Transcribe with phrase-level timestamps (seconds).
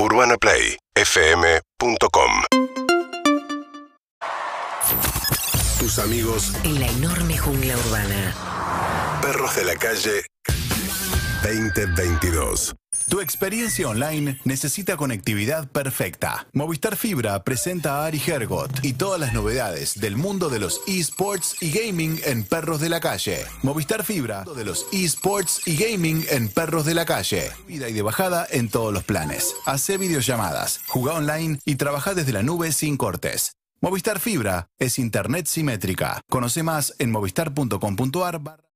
[0.00, 2.30] UrbanaPlayFM.com
[5.80, 8.32] Tus amigos En la enorme jungla urbana.
[9.20, 10.22] Perros de la Calle
[11.42, 12.74] 2022.
[13.08, 16.46] Tu experiencia online necesita conectividad perfecta.
[16.52, 21.56] Movistar Fibra presenta a Ari Hergot y todas las novedades del mundo de los esports
[21.62, 23.46] y gaming en Perros de la Calle.
[23.62, 27.50] Movistar Fibra de los esports y gaming en Perros de la Calle.
[27.66, 29.54] Vida y de bajada en todos los planes.
[29.64, 33.52] Hace videollamadas, juega online y trabaja desde la nube sin cortes.
[33.80, 36.20] Movistar Fibra es internet simétrica.
[36.28, 38.67] Conoce más en movistar.com.ar.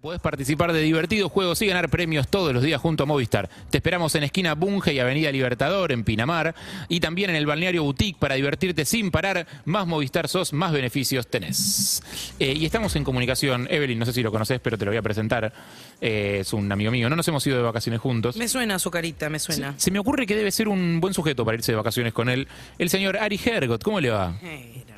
[0.00, 3.50] Podés participar de divertidos juegos y ganar premios todos los días junto a Movistar.
[3.68, 6.54] Te esperamos en esquina Bunge y Avenida Libertador, en Pinamar,
[6.88, 9.48] y también en el balneario Boutique para divertirte sin parar.
[9.64, 12.00] Más Movistar sos, más beneficios tenés.
[12.38, 13.66] Eh, y estamos en comunicación.
[13.68, 15.52] Evelyn, no sé si lo conoces, pero te lo voy a presentar.
[16.00, 17.10] Eh, es un amigo mío.
[17.10, 18.36] No nos hemos ido de vacaciones juntos.
[18.36, 19.74] Me suena su carita, me suena.
[19.78, 22.46] Se me ocurre que debe ser un buen sujeto para irse de vacaciones con él.
[22.78, 24.38] El señor Ari Hergot, ¿cómo le va?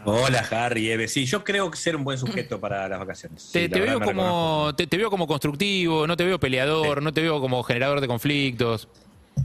[0.04, 1.08] Hola Harry, Eve.
[1.08, 3.50] Sí, yo creo que ser un buen sujeto para las vacaciones.
[3.52, 7.02] Te, Sí, te la veo como, te, te veo como constructivo, no te veo peleador,
[7.02, 8.88] no te veo como generador de conflictos.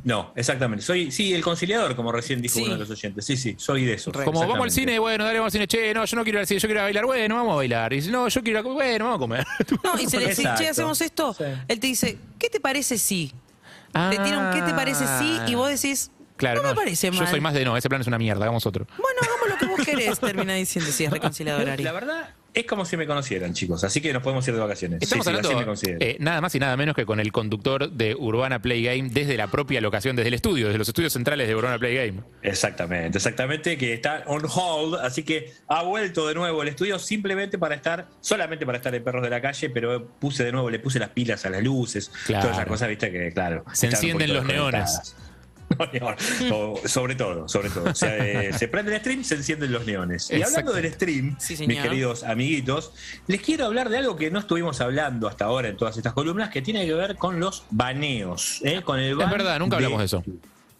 [0.03, 0.83] No, exactamente.
[0.83, 2.63] Soy, sí, el conciliador, como recién dijo Sí.
[2.63, 3.25] uno de los oyentes.
[3.25, 4.13] Sí, sí, soy de esos.
[4.13, 6.41] Como vamos al cine, bueno, dale, vamos al cine, che, no, yo no quiero ir
[6.41, 7.93] al cine, yo quiero ir a bailar, bueno, vamos a bailar.
[7.93, 9.45] Y dice, no, yo quiero ir a comer, bueno, vamos a comer.
[9.83, 11.33] No, y se le dice, che, hacemos esto.
[11.33, 11.43] Sí.
[11.67, 13.31] Él te dice, ¿qué te parece si?
[13.93, 15.39] Te tira un ¿qué te parece si?
[15.47, 17.21] Y vos decís, Claro, no, me parece mal.
[17.21, 18.85] Yo soy más de no, ese plan es una mierda, hagamos otro.
[18.97, 21.83] Bueno, hagamos lo que vos querés, termina diciendo, si es reconciliador, Ari.
[21.83, 23.83] La verdad es como si me conocieran, chicos.
[23.83, 25.01] Así que nos podemos ir de vacaciones.
[25.01, 25.97] Estamos sí, sí, hablando considero.
[25.99, 29.35] eh, nada más y nada menos que con el conductor de Urbana Play Game desde
[29.35, 32.21] la propia locación, desde el estudio, desde los estudios centrales de Urbana Play Game.
[32.43, 37.57] Exactamente, exactamente, que está on hold, así que ha vuelto de nuevo el estudio simplemente
[37.57, 40.79] para estar, solamente para estar en Perros de la Calle, pero puse de nuevo, le
[40.79, 42.43] puse las pilas a las luces, Claro.
[42.43, 43.65] todas esas cosas, viste que, claro.
[43.73, 45.13] Se encienden los neones.
[45.93, 46.15] neón.
[46.51, 47.89] O- sobre todo, sobre todo.
[47.91, 50.29] O sea, eh, se prende el stream, se encienden los neones.
[50.31, 52.91] Y hablando del stream, Sí, mis queridos amiguitos,
[53.27, 56.49] les quiero hablar de algo que no estuvimos hablando hasta ahora en todas estas columnas,
[56.49, 58.59] que tiene que ver con los baneos.
[58.63, 58.81] ¿eh?
[58.83, 60.23] Con el Es ban verdad, nunca hablamos de eso.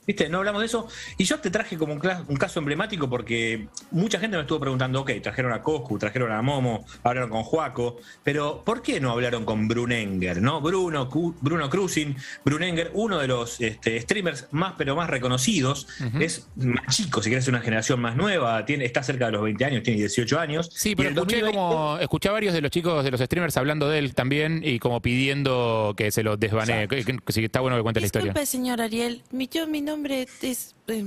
[0.08, 0.30] ¿Viste?
[0.30, 0.88] No hablamos de eso.
[1.18, 2.00] Y yo te traje como un,
[2.38, 6.86] caso emblemático porque mucha gente me estuvo preguntando, ok, trajeron a Coscu, trajeron a Momo,
[7.04, 10.42] hablaron con Juaco, pero ¿por qué no hablaron con Brunenger?
[10.42, 10.62] ¿no?
[10.62, 15.88] Bruno, Cu- Bruno Cruising, Brunenger, uno de los este, streamers más pero más reconocidos,
[16.20, 19.66] es más chico, si quieres una generación más nueva, tiene, está cerca de los 20
[19.66, 20.70] años, tiene 18 años.
[20.74, 23.90] Sí, pero escuché 2020 como escuché a varios de los chicos de los streamers hablando
[23.90, 27.60] de él también y como pidiendo que se lo desbanee, que, que- que si está
[27.62, 28.28] bueno que cuente la historia.
[28.34, 29.95] Disculpe, señor Ariel, mi, yo, mi nombre
[30.42, 30.76] es...
[30.88, 31.04] eh,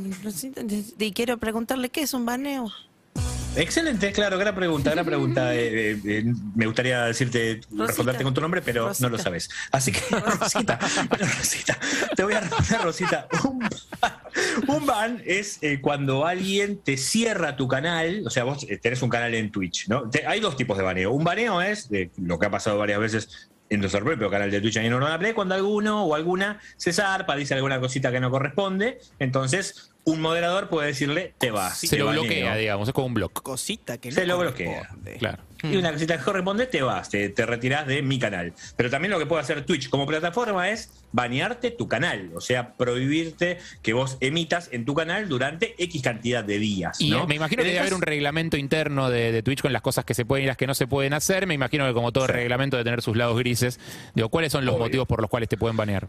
[0.98, 2.70] y quiero preguntarle, ¿qué es un baneo?
[3.56, 5.54] Excelente, claro, gran pregunta, gran pregunta.
[5.58, 9.08] Eh, eh, eh, me gustaría decirte, responderte con tu nombre, pero Rosita.
[9.08, 9.48] no lo sabes.
[9.72, 10.00] Así que,
[10.40, 10.78] Rosita,
[11.08, 11.78] bueno, Rosita,
[12.14, 13.28] te voy a responder, Rosita.
[13.44, 14.12] Un ban,
[14.68, 19.34] un ban es cuando alguien te cierra tu canal, o sea, vos tenés un canal
[19.34, 20.08] en Twitch, ¿no?
[20.08, 21.10] Te- hay dos tipos de baneo.
[21.12, 21.88] Un baneo es,
[22.18, 25.54] lo que ha pasado varias veces en nuestro propio canal de Twitch en Play, cuando
[25.54, 30.88] alguno o alguna se zarpa, dice alguna cosita que no corresponde, entonces un moderador puede
[30.88, 31.78] decirle, te vas.
[31.78, 32.22] se te lo baneo.
[32.22, 33.42] bloquea, digamos, es como un block.
[33.42, 34.88] cosita que no Se lo bloquea.
[35.18, 35.42] Claro.
[35.62, 38.52] Y una cosita que corresponde, te vas, te, te retirás de mi canal.
[38.76, 42.74] Pero también lo que puede hacer Twitch como plataforma es banearte tu canal, o sea,
[42.74, 46.98] prohibirte que vos emitas en tu canal durante X cantidad de días.
[47.00, 47.24] ¿no?
[47.24, 50.04] eh, me imagino que debe haber un reglamento interno de, de Twitch con las cosas
[50.04, 51.46] que se pueden y las que no se pueden hacer.
[51.48, 52.32] Me imagino que como todo Sí.
[52.32, 53.80] reglamento de tener sus lados grises.
[54.14, 54.84] Digo, ¿cuáles son los Obvio.
[54.84, 56.06] motivos por los cuales te pueden banear?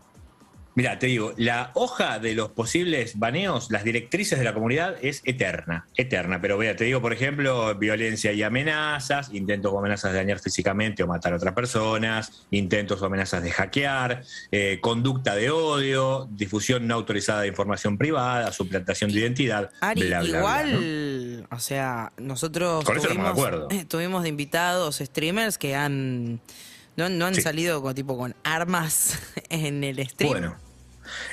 [0.80, 5.22] Mira, te digo, la hoja de los posibles baneos, las directrices de la comunidad es
[5.26, 6.40] eterna, eterna.
[6.40, 11.04] Pero vea, te digo, por ejemplo, violencia y amenazas, intentos o amenazas de dañar físicamente
[11.04, 14.24] o matar a otras personas, intentos o amenazas de hackear,
[14.54, 20.22] eh, conducta de odio, difusión no autorizada de información privada, suplantación de identidad, Ari, bla,
[20.22, 21.58] bla, bla, igual, ¿no?
[21.58, 23.86] o sea, nosotros Con eso tuvimos, estamos de acuerdo.
[23.90, 26.40] tuvimos de invitados streamers que han
[26.96, 27.42] no, no han Sí.
[27.42, 30.32] salido con tipo con armas en el stream.
[30.32, 30.69] Bueno.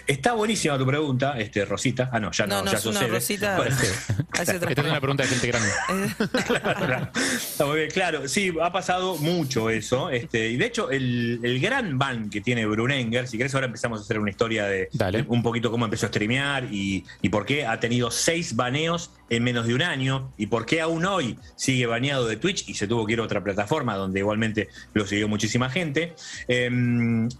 [0.06, 2.10] Está buenísima tu pregunta, este, Rosita.
[2.12, 3.08] Ah, no, ya no, no, no, ya Eve.
[3.08, 3.56] rosita.
[3.56, 3.76] Bueno,
[4.32, 5.68] hace otra Esta es una pregunta de gente grande.
[7.56, 10.10] Claro, bien, claro, sí, ha pasado mucho eso.
[10.10, 14.00] Este, y de hecho, el, el gran ban que tiene Brunenger, si querés, ahora empezamos
[14.00, 14.88] a hacer una historia de,
[15.28, 19.42] un poquito cómo empezó a streamear y, y por qué ha tenido seis baneos en
[19.42, 22.86] menos de un año y por qué aún hoy sigue baneado de Twitch y se
[22.86, 26.14] tuvo que ir a otra plataforma donde igualmente lo siguió muchísima gente.
[26.48, 26.66] Eh,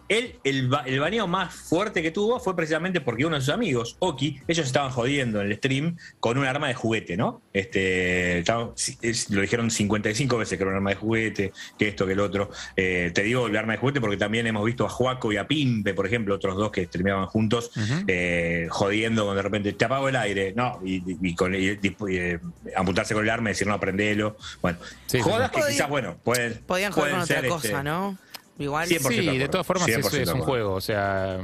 [0.08, 3.54] él, el, el baneo más fuerte que tuvo tuvo fue precisamente porque uno de sus
[3.54, 7.40] amigos, Oki, ellos estaban jodiendo en el stream con un arma de juguete, ¿no?
[7.52, 8.70] Este, estaban-
[9.02, 12.20] es- lo dijeron 55 veces que era un arma de juguete, que esto, que el
[12.20, 12.50] otro.
[12.76, 15.46] Eh, te digo el arma de juguete porque también hemos visto a Juaco y a
[15.46, 17.70] Pimpe, por ejemplo, otros dos que streameaban juntos,
[18.08, 22.40] eh, jodiendo cuando de repente te apago el aire, no, y, con, y- y- eh,
[22.74, 24.36] amputarse con el arma y decir no, prendelo.
[24.60, 25.60] Bueno, Sí, sí, jodas sí.
[25.60, 26.54] que quizás, bueno, pueden.
[26.66, 28.18] Podían jugar pueden con otra cosa, este, ¿no?
[28.58, 28.88] Igual.
[28.88, 31.40] 100% Sí, de todas formas es, 100% es de un juego, o sea...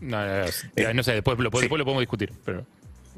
[0.00, 1.58] No, no, no, no sé, después lo, Sí.
[1.60, 2.32] después lo podemos discutir.
[2.44, 2.66] Pero,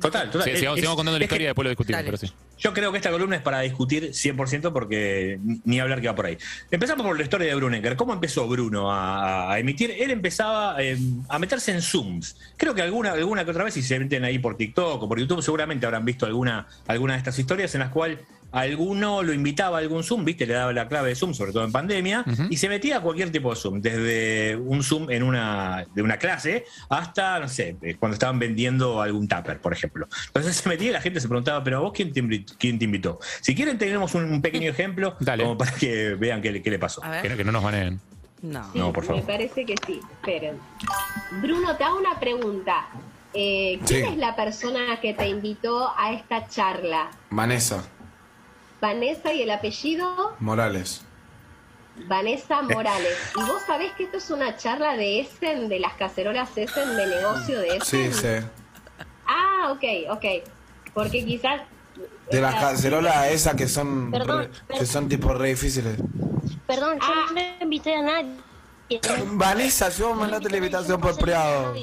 [0.01, 0.45] Total, total.
[0.45, 2.33] Sí, Es- sigamos, contando la que- historia y después lo discutimos, pero sí.
[2.59, 6.15] Yo creo que esta columna es para discutir 100% porque ni- ni hablar que va
[6.15, 6.39] por ahí.
[6.71, 7.97] Empezamos por la historia de Brunecker.
[7.97, 9.91] ¿Cómo empezó Bruno a, a emitir?
[9.99, 10.97] Él empezaba eh,
[11.29, 12.37] a meterse en Zooms.
[12.57, 15.19] Creo que alguna, alguna que otra vez, si se meten ahí por TikTok o por
[15.19, 18.21] YouTube, seguramente habrán visto alguna, alguna de estas historias en las cuales
[18.53, 20.47] alguno lo invitaba a algún Zoom, ¿viste?
[20.47, 23.31] Le daba la clave de Zoom, sobre todo en pandemia, y se metía a cualquier
[23.31, 27.97] tipo de Zoom, desde un Zoom en una, de una clase hasta, no sé, eh,
[27.99, 30.09] cuando estaban vendiendo algún tupper, por ejemplo.
[30.29, 32.55] Entonces se metía y la gente se preguntaba, pero a vos quién te, invitó?
[32.59, 33.19] quién te invitó?
[33.41, 35.43] Si quieren tenemos un, pequeño ejemplo Dale.
[35.45, 37.03] como para que vean qué, le- qué le pasó.
[37.23, 38.01] Que, que no nos baneen.
[38.41, 38.71] No.
[38.75, 39.21] No, por favor.
[39.23, 40.01] Me parece que sí.
[40.13, 40.57] Esperen.
[41.43, 42.89] Bruno, te hago una pregunta.
[43.35, 44.13] Eh, ¿Quién Sí.
[44.13, 47.11] es la persona que te invitó a esta charla?
[47.31, 47.85] Vanessa
[48.81, 51.03] Vanessa y el apellido Morales.
[52.07, 53.17] Vanessa Morales.
[53.37, 57.07] ¿Y vos sabés que esto es una charla de Essen, de las cacerolas Essen, de
[57.07, 58.43] negocio de Sí, Essen?
[58.43, 58.47] sí.
[59.27, 60.25] Ah, ok, ok.
[60.95, 61.63] Porque quizás...
[62.31, 65.99] De las cacerolas esas que son Perdón, re- que son tipo re difíciles.
[66.67, 67.27] Perdón, yo Ah.
[67.35, 68.37] no invité a nadie.
[69.33, 71.75] Vanessa, yo mandaste la invitación por privado.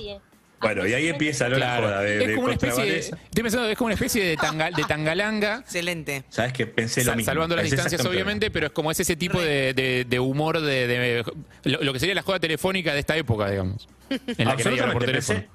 [0.73, 1.87] Bueno, y ahí empieza la Claro.
[1.87, 4.35] joda de, es, de como una especie de, estoy pensando, es como una especie de,
[4.37, 5.59] tanga- de tangalanga.
[5.59, 6.23] Excelente.
[6.29, 7.25] ¿Sabes que Pensé lo mismo.
[7.25, 10.59] salvando las Pensé distancias, obviamente, pero es como es ese tipo de, de- de humor
[10.61, 11.23] de, de-
[11.63, 13.87] lo, lo que sería la joda telefónica de esta época, digamos.
[14.09, 15.39] En la que por teléfono.
[15.39, 15.49] pensé-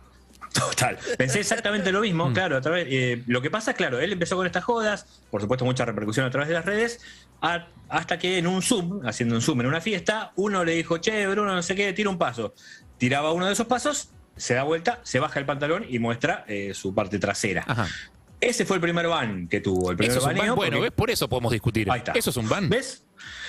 [0.53, 0.99] Total.
[1.17, 4.47] Pensé exactamente lo mismo, claro, a través, eh, lo que pasa, claro, él empezó con
[4.47, 7.01] estas jodas, por supuesto mucha repercusión a través de las redes,
[7.41, 10.99] a- hasta que en un Zoom, haciendo un Zoom en una fiesta, uno le dijo,
[10.99, 12.53] che, Bruno, no sé qué, tira un paso.
[12.99, 16.73] Tiraba uno de esos pasos, se da vuelta, se baja el pantalón y muestra eh,
[16.75, 17.65] su parte trasera.
[17.67, 17.87] Ajá.
[18.41, 20.57] Ese fue el primer ban que tuvo, el primer Eso es un baneo, ban.
[20.57, 20.93] Bueno, porque- ¿ves?
[20.97, 21.91] Por eso podemos discutir.
[21.91, 22.13] Ahí está.
[22.13, 22.71] Eso es un ban.
[22.71, 23.05] ¿Ves?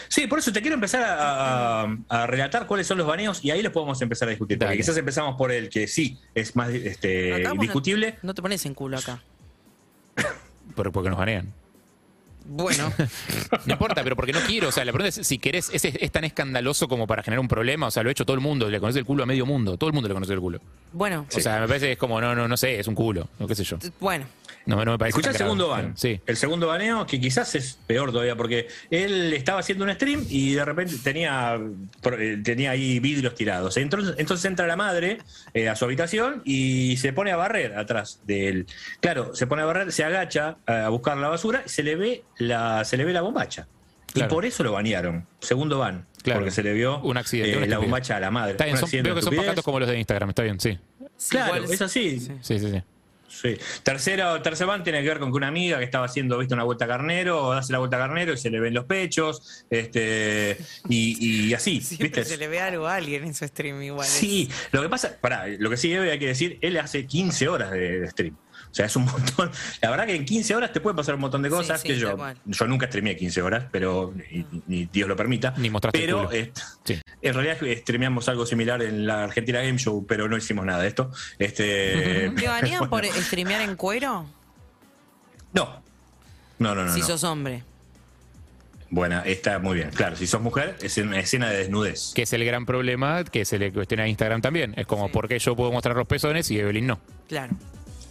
[0.10, 3.52] Sí, por eso te quiero empezar a, a- a relatar cuáles son los baneos y
[3.52, 4.58] ahí los podemos empezar a discutir.
[4.58, 4.78] Porque Dale.
[4.78, 8.18] quizás empezamos por el que sí es más este, vos no- discutible.
[8.22, 9.22] No te pones en culo acá.
[10.76, 11.54] Por- porque nos banean.
[12.46, 12.92] Bueno,
[13.66, 14.70] No importa, pero porque no quiero.
[14.70, 17.48] O sea, la pregunta es si querés, ¿es, es tan escandaloso como para generar un
[17.48, 17.88] problema?
[17.88, 19.78] O sea, lo ha hecho todo el mundo, le conoce el culo a medio mundo.
[19.78, 20.60] Todo el mundo le conoce el culo.
[20.94, 23.30] bueno, O sea, me parece que es como, no, no, no sé, es un culo,
[23.40, 23.78] no qué sé yo.
[24.00, 24.26] bueno.
[24.66, 25.98] No, no me parece el segundo ban.
[25.98, 26.22] Sí.
[26.26, 30.54] El segundo baneo, que quizás es peor todavía, porque él estaba haciendo un stream y
[30.54, 31.60] de repente tenía,
[32.20, 33.78] eh, tenía ahí vidrios tirados.
[33.78, 35.18] Entonces, entonces entra la madre
[35.54, 38.68] eh, a su habitación y se pone a barrer atrás de él.
[39.00, 41.96] Claro, se pone a barrer, se agacha eh, a buscar la basura y se le
[41.96, 43.68] ve la, se le ve la bombacha.
[44.14, 44.30] Claro.
[44.30, 45.26] Y por eso lo banearon.
[45.40, 46.06] Segundo ban.
[46.22, 46.42] Claro.
[46.42, 48.52] Porque se le vio Un accidente, eh, la bombacha a la madre.
[48.52, 50.60] Está bien, Un son- accidente, veo que son pacatos como los de Instagram, está bien,
[50.60, 50.78] sí.
[51.30, 52.20] Claro, Igual- es así.
[52.20, 52.32] sí.
[52.42, 52.82] Sí, sí, sí.
[53.34, 53.58] Sí.
[53.84, 56.64] Tercero, tercer van tiene que ver con que una amiga que estaba haciendo ¿viste, una
[56.66, 59.64] vuelta a carnero, o hace la vuelta a carnero y se le ven los pechos,
[59.70, 60.58] este,
[60.90, 62.26] y, y así, Siempre ¿viste?
[62.26, 64.06] se le ve algo a alguien en su stream igual.
[64.06, 67.48] es- Sí, lo que pasa, pará, lo que sí hay que decir, él hace 15
[67.48, 68.36] horas de, de stream.
[68.72, 69.52] O sea, es un montón.
[69.82, 71.98] La verdad que en 15 horas te puede pasar un montón de cosas sí, que
[71.98, 72.16] yo,
[72.46, 75.54] yo nunca streameé 15 horas, pero ni, ni Dios lo permita.
[75.58, 76.32] Ni mostraste el Pero culo.
[76.32, 76.52] eh,
[76.84, 77.00] Sí.
[77.22, 80.88] en realidad streameamos algo similar en la Argentina Game Show, pero no hicimos nada de
[80.88, 81.12] esto.
[81.38, 84.26] Este, ¿Te banean por streamear en cuero?
[85.54, 85.82] No.
[86.60, 86.94] No, no, no.
[86.94, 87.06] si no.
[87.08, 87.64] sos hombre.
[88.90, 89.90] Buena, está muy bien.
[89.92, 92.12] Claro, si sos mujer, es una escena de desnudez.
[92.14, 94.74] Que es el gran problema que se le cuestiona a Instagram también.
[94.78, 97.00] Es como, ¿por qué yo puedo mostrar los pezones y Evelyn no?
[97.30, 97.54] Claro.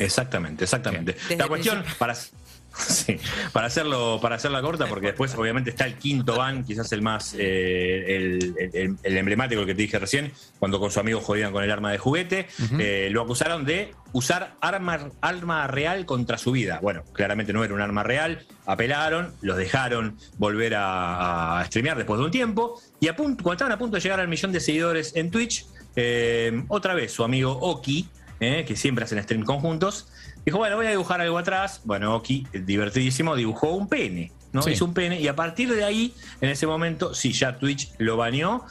[0.00, 1.12] Exactamente, exactamente.
[1.12, 2.14] Desde La cuestión, para,
[2.74, 3.18] sí,
[3.52, 7.34] para hacerlo, para hacerla corta, porque después obviamente está el quinto ban, quizás el más
[7.38, 11.52] eh, el, el- el emblemático el que te dije recién, cuando con su amigo jodían
[11.52, 16.52] con el arma de juguete, eh, lo acusaron de usar arma, arma real contra su
[16.52, 16.78] vida.
[16.82, 22.18] Bueno, claramente no era un arma real, apelaron, los dejaron volver a, a streamear después
[22.18, 24.60] de un tiempo, y a punto, cuando estaban a punto de llegar al millón de
[24.60, 25.66] seguidores en Twitch,
[25.96, 28.08] eh, otra vez su amigo Oki,
[28.40, 30.08] eh, que siempre hacen stream conjuntos,
[30.44, 31.82] dijo, bueno, voy a dibujar algo atrás.
[31.84, 34.62] Bueno, Oki, divertidísimo, dibujó un pene, ¿no?
[34.62, 34.72] Sí.
[34.72, 38.16] Hizo un pene, y a partir de ahí, en ese momento, sí, ya Twitch lo
[38.16, 38.64] baneó.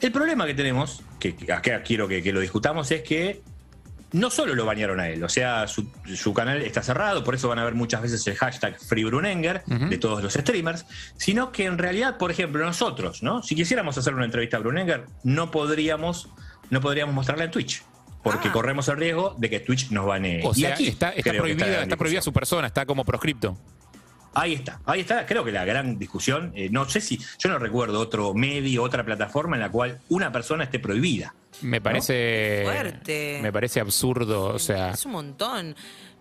[0.00, 3.42] El problema que tenemos, que que acá quiero que, que lo discutamos, es que
[4.12, 7.48] no solo lo banearon a él, o sea, su, su canal está cerrado, por eso
[7.48, 9.88] van a ver muchas veces el hashtag FreeBrunenger Ujú.
[9.88, 10.86] de todos los streamers,
[11.16, 13.42] sino que en realidad, por ejemplo, nosotros, ¿no?
[13.42, 16.30] Si quisiéramos hacer una entrevista a Brunenger, no podríamos,
[16.70, 17.82] no podríamos mostrarla en Twitch.
[18.22, 18.52] Porque Ah.
[18.52, 20.40] corremos el riesgo de que Twitch nos banee.
[20.44, 23.56] O Y sea, aquí está, está prohibida, está, prohibida su persona, está como proscripto.
[24.34, 25.26] Ahí está, ahí está.
[25.26, 29.04] Creo que la gran discusión, eh, no sé si, yo no recuerdo otro medio, otra
[29.04, 31.34] plataforma en la cual una persona esté prohibida.
[31.62, 32.62] Me parece.
[32.64, 33.40] Fuerte.
[33.42, 34.44] Me parece absurdo.
[34.54, 35.74] O sea, Es un montón.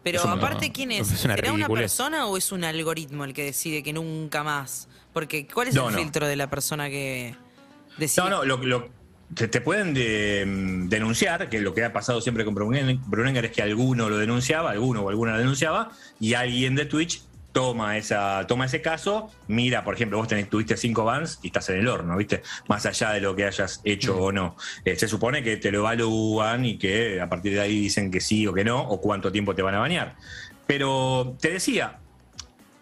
[0.03, 0.71] Pero un aparte.
[0.71, 1.11] ¿quién es?
[1.11, 1.83] Es una ¿Será una ridiculez.
[1.83, 4.87] persona o es un algoritmo el que decide que nunca más?
[5.11, 5.99] Porque, ¿cuál es No, el no.
[6.01, 7.35] filtro de la persona que
[7.97, 8.23] decide?
[8.23, 8.89] No, no, lo, lo-
[9.35, 13.51] te, te pueden de- mm, denunciar, que lo que ha pasado siempre con Brunenger, es
[13.51, 18.45] que alguno lo denunciaba, alguno o alguna lo denunciaba, y alguien de Twitch toma esa
[18.47, 21.87] toma ese caso, mira, por ejemplo, vos tenés, tuviste cinco bans y estás en el
[21.87, 22.43] horno, ¿viste?
[22.67, 24.21] Más allá de lo que hayas hecho Mm.
[24.21, 24.55] o no.
[24.85, 28.19] Eh, se supone que te lo evalúan y que a partir de ahí dicen que
[28.21, 30.15] sí o que no, o cuánto tiempo te van a bañar.
[30.67, 31.97] Pero te decía,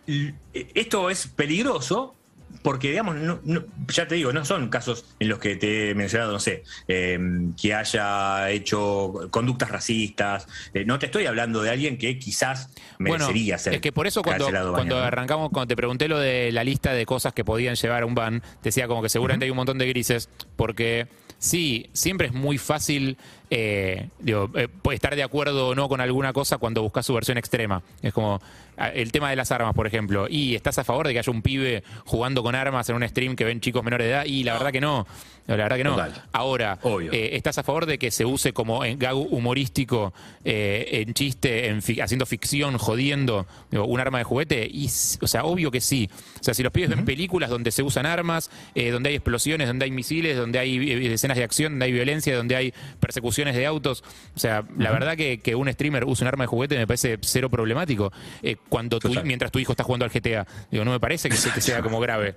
[0.07, 2.15] l- esto es peligroso
[2.61, 5.95] porque, digamos, no- no- ya te digo, no son casos en los que te he
[5.95, 7.19] mencionado, no sé, eh,
[7.61, 10.47] que haya hecho conductas racistas.
[10.73, 13.75] Eh, no te estoy hablando de alguien que quizás merecería ser.
[13.75, 17.05] es que por eso cuando, cuando arrancamos, cuando te pregunté lo de la lista de
[17.05, 19.87] cosas que podían llevar a un te decía como que seguramente hay un montón de
[19.87, 21.07] grises, porque
[21.37, 23.17] sí, siempre es muy fácil
[23.49, 27.13] eh, digo, eh, puede estar de acuerdo o no con alguna cosa cuando buscas su
[27.13, 27.81] versión extrema.
[28.01, 28.41] Es como
[28.93, 30.27] el tema de las armas, por ejemplo.
[30.29, 33.35] ¿Y estás a favor de que haya un pibe jugando con armas en un stream
[33.35, 34.25] que ven chicos menores de edad?
[34.25, 35.07] Y la verdad que no.
[35.47, 35.91] La verdad que no.
[35.91, 36.23] Total.
[36.33, 36.79] Ahora,
[37.11, 40.11] eh, ¿estás a favor de que se use como en gag humorístico,
[40.43, 44.67] eh, en chiste, en fi- haciendo ficción, jodiendo digo, un arma de juguete?
[44.69, 44.87] Y,
[45.21, 46.09] o sea, obvio que sí.
[46.41, 49.67] O sea, si los pibes ven películas donde se usan armas, eh, donde hay explosiones,
[49.67, 52.73] donde hay misiles, donde hay eh, escenas de acción, donde hay violencia, donde hay
[53.43, 54.03] de autos,
[54.35, 57.17] o sea, la verdad que, que un streamer use un arma de juguete me parece
[57.21, 58.11] cero problemático.
[58.41, 61.35] Eh, cuando tu- mientras tu hijo está jugando al GTA, digo, no me parece que,
[61.35, 62.35] se- que sea como grave.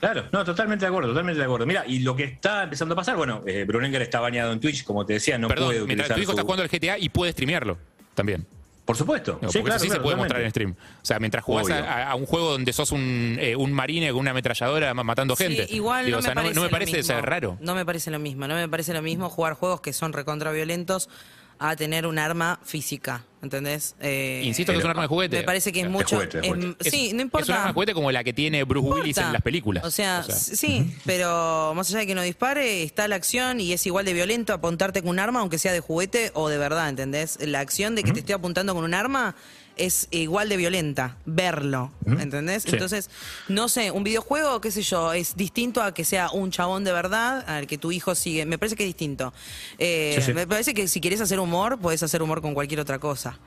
[0.00, 1.64] Claro, no, totalmente de acuerdo, totalmente de acuerdo.
[1.66, 4.84] Mira, y lo que está empezando a pasar, bueno, eh, Brunenger está bañado en Twitch,
[4.84, 7.08] como te decía, no Perdón, puede mientras utilizar tu hijo está jugando al GTA y
[7.08, 7.78] puede streamearlo
[8.14, 8.46] también.
[8.86, 9.32] Por supuesto.
[9.32, 10.18] Sí, porque claro, eso sí se puede totalmente.
[10.22, 10.74] mostrar en stream.
[11.02, 14.20] O sea, mientras jugás a, a un juego donde sos un, eh, un marine con
[14.20, 15.66] una ametralladora ma- matando Sí, gente.
[15.74, 17.14] igual Digo, no, o sea, me parece no, me lo parece mismo.
[17.14, 17.58] ser raro.
[17.60, 18.46] No me parece lo mismo.
[18.46, 21.08] No me parece lo mismo jugar juegos que son recontra violentos
[21.58, 23.24] a tener un arma física.
[23.42, 23.94] ¿Entendés?
[24.00, 25.36] Eh, Insisto que es un arma de juguete.
[25.36, 26.16] Me parece que es mucho.
[26.16, 26.90] juguete, de es- juguete.
[26.90, 27.44] sí, no importa.
[27.44, 29.84] Es un arma de juguete como la que tiene Bruce No Willis en las películas.
[29.84, 33.86] O sea, sí, pero más allá de que no dispare, está la acción y es
[33.86, 37.38] igual de violento apuntarte con un arma, aunque sea de juguete o de verdad, ¿entendés?
[37.40, 39.36] La acción de que te estoy apuntando con un arma
[39.76, 42.62] es igual de violenta, verlo, ¿entendés?
[42.64, 42.70] Sí.
[42.72, 43.10] Entonces,
[43.48, 46.92] no sé, un videojuego, qué sé yo, es distinto a que sea un chabón de
[46.92, 48.46] verdad, al que tu hijo sigue.
[48.46, 49.32] Me parece que es distinto.
[49.78, 50.32] Eh, Sí, sí.
[50.32, 53.38] Me parece que si quieres hacer humor, podés hacer humor con cualquier otra cosa.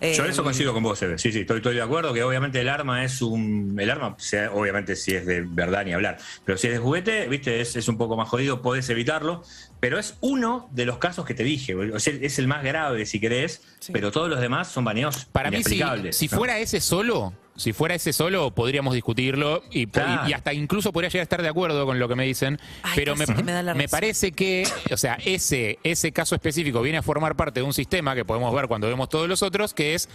[0.00, 1.18] Yo Eh, eso coincido con vos, Eve.
[1.18, 3.76] Sí, sí, estoy, estoy de acuerdo que obviamente el arma es un.
[3.80, 6.18] El arma, sea, obviamente, si es de verdad ni hablar.
[6.44, 9.42] Pero si es de juguete, viste, es, es un poco más jodido, podés evitarlo.
[9.80, 11.74] Pero es uno de los casos que te dije.
[11.74, 13.62] O sea, es el más grave, si querés.
[13.92, 16.36] Pero todos los demás son baneos Para mí, si, si ¿no?
[16.36, 20.28] fuera ese solo, si fuera ese solo, podríamos discutirlo y, po- Claro.
[20.28, 22.58] y hasta incluso podría llegar a estar de acuerdo con lo que me dicen.
[22.82, 26.80] Ay, pero me, me da la me parece que, o sea, ese, ese caso específico
[26.80, 29.74] viene a formar parte de un sistema que podemos ver cuando vemos todos los otros,
[29.74, 30.08] que es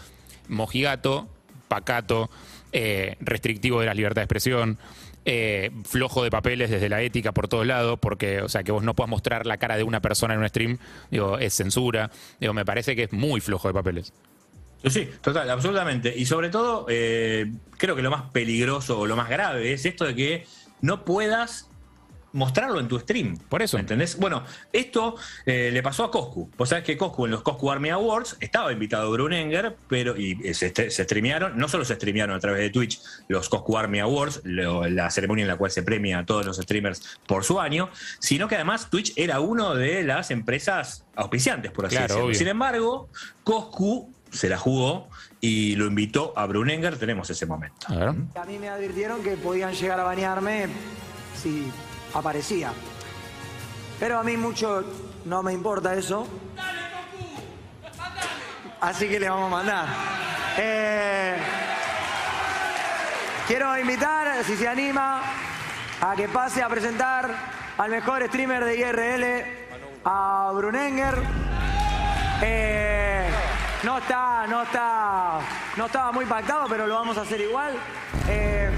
[0.47, 1.27] mojigato,
[1.67, 2.29] pacato,
[2.71, 4.77] eh, restrictivo de la libertad de expresión.
[5.25, 8.83] eh, flojo de papeles desde la ética por todos lados, porque, o sea, que vos
[8.83, 10.77] no puedas mostrar la cara de una persona en un stream,
[11.11, 12.11] digo, es censura.
[12.41, 14.11] Digo, me parece que es muy flojo de papeles.
[14.83, 16.13] Sí, Sí, total, absolutamente.
[16.15, 20.03] Y sobre todo, eh, creo que lo más peligroso o lo más grave es esto
[20.05, 20.45] de que
[20.81, 21.69] no puedas
[22.33, 23.37] mostrarlo en tu stream.
[23.37, 23.77] Por eso.
[23.77, 24.17] ¿Me ¿Entendés?
[24.17, 26.49] Bueno, esto eh, le pasó a Coscu.
[26.57, 30.55] Vos sabés que Coscu en los Coscu Army Awards estaba invitado Brunenger, pero y eh,
[30.55, 34.41] se, se streamearon, no solo se streamearon a través de Twitch los Coscu Army Awards,
[34.45, 37.89] lo- la ceremonia en la cual se premia a todos los streamers por su año,
[38.19, 42.25] sino que además Twitch era uno de las empresas auspiciantes, por así Claro, decirlo.
[42.25, 42.35] obvio.
[42.39, 43.09] Sin embargo,
[43.43, 45.07] Coscu se la jugó
[45.39, 46.97] y lo invitó a Brunenger.
[46.97, 47.87] Tenemos ese momento.
[47.87, 48.09] A ver.
[48.09, 50.67] A mí me advirtieron que podían llegar a bañarme
[51.41, 51.71] si
[52.13, 52.73] aparecía.
[53.99, 54.83] Pero a mí mucho
[55.25, 56.27] no me importa eso.
[58.81, 59.87] Así que le vamos a mandar.
[60.57, 61.37] Eh,
[63.47, 65.21] quiero invitar, si se anima,
[66.01, 67.33] a que pase a presentar
[67.77, 71.15] al mejor streamer de IRL, a Brunenger.
[72.41, 73.29] Eh,
[73.83, 75.39] no está, no está,
[75.77, 77.73] no estaba muy pactado, pero lo vamos a hacer igual.
[78.29, 78.69] Eh,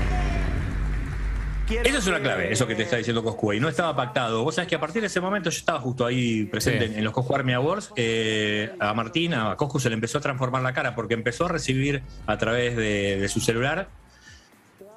[1.84, 3.54] Eso es una clave, eso que te está diciendo Coscu.
[3.54, 4.44] Y no estaba pactado.
[4.44, 6.92] Vos sabés que a partir de ese momento yo estaba justo ahí presente Sí.
[6.94, 7.92] en, en los Coscu Army Awards.
[7.96, 11.50] eh, a Martín, a Coscu se le empezó a transformar la cara porque empezó a
[11.50, 13.88] recibir a través de, de su celular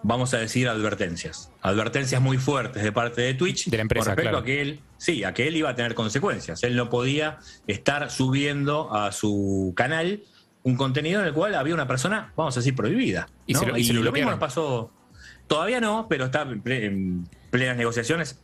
[0.03, 1.51] vamos a decir, advertencias.
[1.63, 3.69] Advertencias muy fuertes de parte de Twitch.
[3.69, 4.43] De la empresa, Con respecto claro.
[4.43, 6.63] a que él, sí, a que él iba a tener consecuencias.
[6.63, 10.23] Él no podía estar subiendo a su canal
[10.63, 13.29] un contenido en el cual había una persona, vamos a decir, prohibida.
[13.47, 13.61] Y ¿no?
[13.61, 14.91] se lo- y se lo lo mismo nos pasó.
[15.47, 18.41] Todavía no, pero está en plenas negociaciones.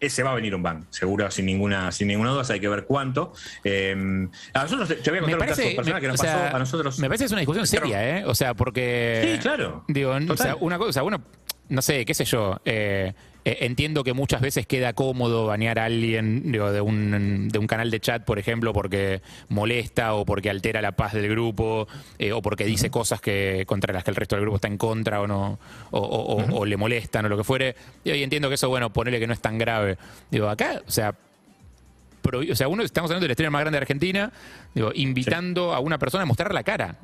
[0.00, 2.84] Ese va a venir un ban, seguro, sin ninguna, sin ninguna duda, hay que ver
[2.84, 3.32] cuánto.
[3.62, 6.22] Eh, a nosotros, te voy a contar un caso parece, personal me- que nos o
[6.22, 6.98] sea, pasó a nosotros.
[6.98, 8.24] me parece que es una discusión seria, ¿eh?
[8.24, 9.30] O sea, porque.
[9.34, 9.84] Sí, claro.
[9.88, 11.22] Digo, o sea, una cosa, o sea, uno,
[11.68, 12.58] no sé, qué sé yo.
[12.64, 13.12] eh,
[13.52, 17.66] eh, entiendo que muchas veces queda cómodo banear a alguien digo, de, un, de un
[17.66, 21.88] canal de chat, por ejemplo, porque molesta o porque altera la paz del grupo
[22.18, 24.78] eh, o porque dice cosas que contra las que el resto del grupo está en
[24.78, 25.58] contra o no
[25.90, 27.74] o, o- o- o le molestan o lo que fuere.
[28.04, 29.98] Y entiendo que eso, bueno, ponerle que no es tan grave.
[30.30, 31.14] Digo, acá, o sea,
[32.50, 34.30] o sea, uno estamos hablando del streamer más grande de Argentina,
[34.74, 36.96] digo, invitando a una persona a mostrar la cara.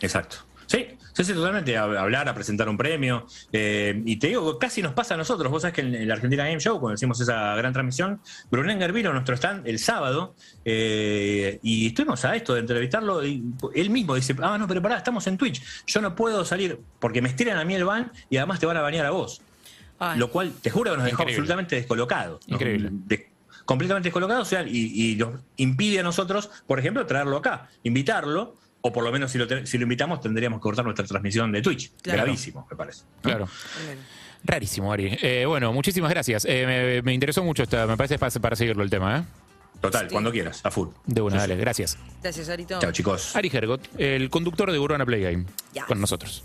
[0.00, 0.36] Exacto.
[0.66, 1.76] Sí, sí, sí, totalmente.
[1.76, 3.26] A hablar, a presentar un premio.
[3.52, 5.50] eh, y te digo, casi nos pasa a nosotros.
[5.50, 9.10] Vos sabés que en el Argentina Game Show, cuando hicimos esa gran transmisión, Brunenger vino
[9.10, 13.24] a nuestro stand el sábado eh, y estuvimos a esto de entrevistarlo.
[13.24, 13.42] Y
[13.74, 15.62] él mismo dice: Ah, no, pero pará, estamos en Twitch.
[15.86, 18.76] Yo no puedo salir porque me estiran a mí el ban y además te van
[18.76, 19.42] a banear a vos.
[19.98, 20.18] Ay.
[20.18, 21.34] Lo cual, te juro que nos dejó Increíble.
[21.42, 22.48] absolutamente descolocados.
[22.48, 22.56] ¿no?
[22.56, 22.88] Increíble.
[22.92, 23.30] De-
[23.64, 28.56] completamente descolocados, o sea, y, y nos impide a nosotros, por ejemplo, traerlo acá, invitarlo,
[28.86, 31.50] o por lo menos si lo, te- si lo invitamos tendríamos que cortar nuestra transmisión
[31.50, 31.90] de Twitch.
[32.02, 32.22] Claro.
[32.24, 33.04] Gravísimo, me parece.
[33.16, 33.22] ¿no?
[33.22, 33.48] Claro.
[34.44, 35.16] Rarísimo, Ari.
[35.22, 36.44] Eh, bueno, muchísimas gracias.
[36.44, 39.22] Eh, me, me interesó mucho, esta, me parece para, para seguirlo el tema, ¿eh?
[39.80, 40.12] Total, Sí.
[40.12, 40.88] cuando quieras, a full.
[41.06, 41.60] De una, Sí, dale, sí.
[41.60, 41.98] gracias.
[42.22, 42.78] Gracias, Arito.
[42.78, 43.34] Chao, chicos.
[43.34, 45.86] Ari Hergot, el conductor de Urbana Play Game, Ya.
[45.86, 46.44] con nosotros.